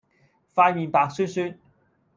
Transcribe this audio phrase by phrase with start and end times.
[0.55, 1.59] 塊面白雪雪